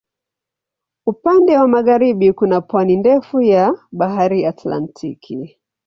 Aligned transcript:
Upande 1.05 1.57
wa 1.57 1.67
magharibi 1.67 2.33
kuna 2.33 2.61
pwani 2.61 2.95
ndefu 2.97 3.41
ya 3.41 3.73
Bahari 3.91 4.45
Atlantiki. 4.45 5.59